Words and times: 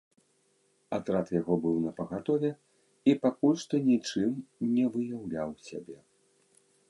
Атрад 0.97 1.27
яго 1.39 1.53
быў 1.65 1.75
напагатове 1.87 2.49
і 3.13 3.15
пакуль 3.27 3.61
што 3.65 3.75
нічым 3.89 4.31
не 4.75 4.85
выяўляў 4.95 5.49
сябе. 5.69 5.97